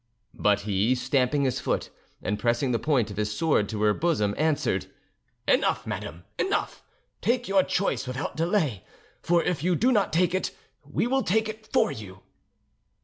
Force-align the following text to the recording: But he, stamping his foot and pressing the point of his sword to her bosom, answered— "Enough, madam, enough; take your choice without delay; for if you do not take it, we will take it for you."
But 0.33 0.61
he, 0.61 0.95
stamping 0.95 1.43
his 1.43 1.59
foot 1.59 1.91
and 2.23 2.39
pressing 2.39 2.71
the 2.71 2.79
point 2.79 3.11
of 3.11 3.17
his 3.17 3.31
sword 3.37 3.69
to 3.69 3.83
her 3.83 3.93
bosom, 3.93 4.33
answered— 4.35 4.87
"Enough, 5.47 5.85
madam, 5.85 6.23
enough; 6.39 6.83
take 7.21 7.47
your 7.47 7.61
choice 7.61 8.07
without 8.07 8.35
delay; 8.35 8.83
for 9.21 9.43
if 9.43 9.63
you 9.63 9.75
do 9.75 9.91
not 9.91 10.11
take 10.11 10.33
it, 10.33 10.57
we 10.83 11.05
will 11.05 11.21
take 11.21 11.47
it 11.47 11.67
for 11.71 11.91
you." 11.91 12.21